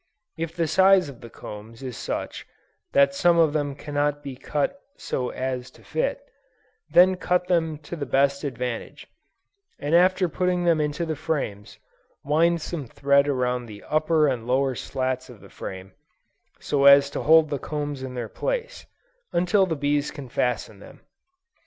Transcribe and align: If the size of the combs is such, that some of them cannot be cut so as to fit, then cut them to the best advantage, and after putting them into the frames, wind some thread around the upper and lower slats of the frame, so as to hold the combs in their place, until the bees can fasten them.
If 0.35 0.55
the 0.55 0.65
size 0.67 1.09
of 1.09 1.21
the 1.21 1.29
combs 1.29 1.83
is 1.83 1.95
such, 1.95 2.47
that 2.91 3.13
some 3.13 3.37
of 3.37 3.53
them 3.53 3.75
cannot 3.75 4.23
be 4.23 4.35
cut 4.35 4.81
so 4.97 5.29
as 5.29 5.69
to 5.69 5.83
fit, 5.83 6.23
then 6.89 7.17
cut 7.17 7.45
them 7.47 7.77
to 7.85 7.95
the 7.95 8.07
best 8.07 8.43
advantage, 8.43 9.05
and 9.77 9.93
after 9.93 10.27
putting 10.27 10.63
them 10.63 10.81
into 10.81 11.05
the 11.05 11.15
frames, 11.15 11.77
wind 12.23 12.63
some 12.63 12.87
thread 12.87 13.27
around 13.27 13.67
the 13.67 13.83
upper 13.83 14.27
and 14.27 14.47
lower 14.47 14.73
slats 14.73 15.29
of 15.29 15.39
the 15.39 15.51
frame, 15.51 15.91
so 16.59 16.85
as 16.85 17.11
to 17.11 17.21
hold 17.21 17.51
the 17.51 17.59
combs 17.59 18.01
in 18.01 18.15
their 18.15 18.27
place, 18.27 18.87
until 19.31 19.67
the 19.67 19.75
bees 19.75 20.09
can 20.09 20.29
fasten 20.29 20.79
them. 20.79 21.01